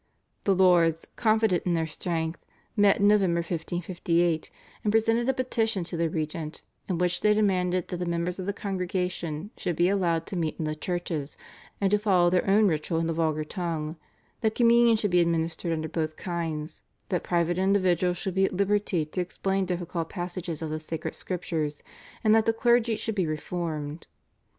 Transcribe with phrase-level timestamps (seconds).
[0.45, 2.43] The lords, confident in their strength,
[2.75, 4.49] met in November 1558,
[4.83, 8.47] and presented a petition to the regent, in which they demanded that the members of
[8.47, 11.37] the Congregation should be allowed to meet in the churches,
[11.79, 13.95] and to follow their own ritual in the vulgar tongue,
[14.39, 19.05] that Communion should be administered under both kinds, that private individuals should be at liberty
[19.05, 21.83] to explain difficult passages of the Sacred Scriptures,
[22.23, 24.07] and that the clergy should be reformed.